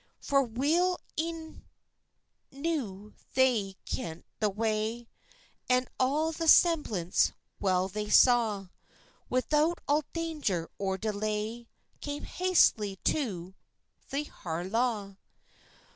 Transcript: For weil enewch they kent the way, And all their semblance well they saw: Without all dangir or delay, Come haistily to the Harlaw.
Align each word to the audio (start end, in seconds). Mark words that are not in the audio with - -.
For 0.19 0.41
weil 0.41 0.97
enewch 1.15 3.13
they 3.35 3.75
kent 3.85 4.25
the 4.39 4.49
way, 4.49 5.07
And 5.69 5.87
all 5.99 6.31
their 6.31 6.47
semblance 6.47 7.33
well 7.59 7.87
they 7.87 8.09
saw: 8.09 8.69
Without 9.29 9.77
all 9.87 10.03
dangir 10.15 10.69
or 10.79 10.97
delay, 10.97 11.67
Come 12.01 12.21
haistily 12.25 12.97
to 13.03 13.53
the 14.09 14.23
Harlaw. 14.23 15.17